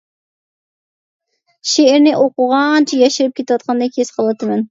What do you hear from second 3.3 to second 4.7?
كېتىۋاتقاندەك ھېس قىلىۋاتىمەن.